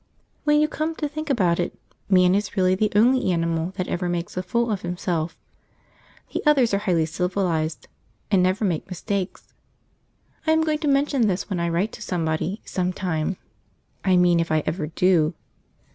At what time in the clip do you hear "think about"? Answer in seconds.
1.07-1.59